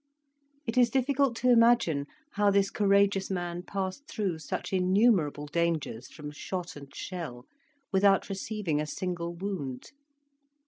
It 0.65 0.79
is 0.79 0.89
difficult 0.89 1.35
to 1.35 1.51
imagine 1.51 2.07
how 2.31 2.49
this 2.49 2.71
courageous 2.71 3.29
man 3.29 3.61
passed 3.61 4.07
through 4.07 4.39
such 4.39 4.73
innumerable 4.73 5.45
dangers 5.45 6.07
from 6.09 6.31
shot 6.31 6.75
and 6.75 6.91
shell 6.95 7.45
without 7.91 8.27
receiving 8.27 8.81
a 8.81 8.87
single 8.87 9.31
wound. 9.35 9.91